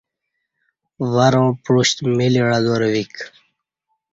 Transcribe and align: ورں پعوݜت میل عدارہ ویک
ورں 1.13 1.49
پعوݜت 1.63 1.97
میل 2.17 2.35
عدارہ 2.57 2.87
ویک 2.93 3.13